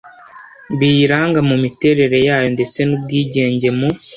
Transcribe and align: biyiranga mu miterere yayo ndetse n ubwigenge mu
biyiranga 0.77 1.39
mu 1.49 1.55
miterere 1.63 2.17
yayo 2.27 2.47
ndetse 2.55 2.79
n 2.87 2.91
ubwigenge 2.95 3.69
mu 3.77 3.89